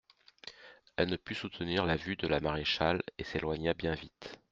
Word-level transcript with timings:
Elle 0.97 1.09
ne 1.09 1.15
put 1.15 1.35
soutenir 1.35 1.85
la 1.85 1.95
vue 1.95 2.15
de 2.15 2.25
la 2.25 2.39
maréchale 2.39 3.03
et 3.19 3.23
s'éloigna 3.23 3.75
bien 3.75 3.93
vite. 3.93 4.39